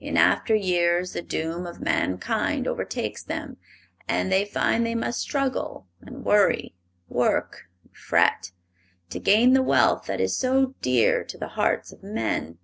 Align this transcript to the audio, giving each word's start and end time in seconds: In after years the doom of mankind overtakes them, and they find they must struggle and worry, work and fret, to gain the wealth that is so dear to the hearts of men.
In 0.00 0.16
after 0.16 0.54
years 0.54 1.12
the 1.12 1.20
doom 1.20 1.66
of 1.66 1.82
mankind 1.82 2.66
overtakes 2.66 3.22
them, 3.22 3.58
and 4.08 4.32
they 4.32 4.46
find 4.46 4.86
they 4.86 4.94
must 4.94 5.20
struggle 5.20 5.86
and 6.00 6.24
worry, 6.24 6.74
work 7.10 7.68
and 7.84 7.94
fret, 7.94 8.52
to 9.10 9.18
gain 9.20 9.52
the 9.52 9.60
wealth 9.62 10.06
that 10.06 10.18
is 10.18 10.34
so 10.34 10.74
dear 10.80 11.22
to 11.24 11.36
the 11.36 11.48
hearts 11.60 11.92
of 11.92 12.02
men. 12.02 12.56